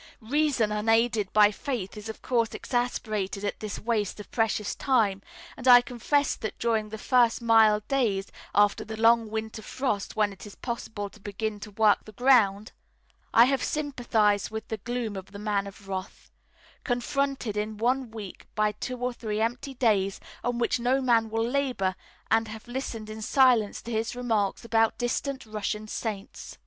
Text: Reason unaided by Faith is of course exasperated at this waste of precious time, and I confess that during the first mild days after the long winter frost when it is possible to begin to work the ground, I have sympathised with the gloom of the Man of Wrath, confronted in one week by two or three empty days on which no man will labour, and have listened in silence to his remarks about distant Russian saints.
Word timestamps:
Reason 0.19 0.71
unaided 0.71 1.31
by 1.31 1.51
Faith 1.51 1.95
is 1.95 2.09
of 2.09 2.23
course 2.23 2.55
exasperated 2.55 3.45
at 3.45 3.59
this 3.59 3.77
waste 3.77 4.19
of 4.19 4.31
precious 4.31 4.73
time, 4.73 5.21
and 5.55 5.67
I 5.67 5.81
confess 5.81 6.33
that 6.37 6.57
during 6.57 6.89
the 6.89 6.97
first 6.97 7.39
mild 7.39 7.87
days 7.87 8.25
after 8.55 8.83
the 8.83 8.99
long 8.99 9.29
winter 9.29 9.61
frost 9.61 10.15
when 10.15 10.33
it 10.33 10.47
is 10.47 10.55
possible 10.55 11.07
to 11.11 11.19
begin 11.19 11.59
to 11.59 11.69
work 11.69 12.03
the 12.03 12.13
ground, 12.13 12.71
I 13.31 13.45
have 13.45 13.61
sympathised 13.63 14.49
with 14.49 14.67
the 14.69 14.77
gloom 14.77 15.15
of 15.15 15.33
the 15.33 15.37
Man 15.37 15.67
of 15.67 15.87
Wrath, 15.87 16.31
confronted 16.83 17.55
in 17.55 17.77
one 17.77 18.09
week 18.09 18.47
by 18.55 18.71
two 18.71 18.97
or 18.97 19.13
three 19.13 19.39
empty 19.39 19.75
days 19.75 20.19
on 20.43 20.57
which 20.57 20.79
no 20.79 20.99
man 20.99 21.29
will 21.29 21.47
labour, 21.47 21.95
and 22.31 22.47
have 22.47 22.67
listened 22.67 23.07
in 23.07 23.21
silence 23.21 23.83
to 23.83 23.91
his 23.91 24.15
remarks 24.15 24.65
about 24.65 24.97
distant 24.97 25.45
Russian 25.45 25.87
saints. 25.87 26.57